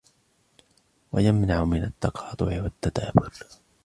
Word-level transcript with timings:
وَيَمْنَعُ 1.11 1.63
مِنْ 1.65 1.83
التَّقَاطُعِ 1.83 2.63
وَالتَّدَابُرِ 2.63 3.33